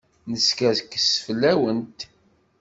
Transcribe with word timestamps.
Neskerkes 0.31 1.07
fell-awent. 1.25 1.99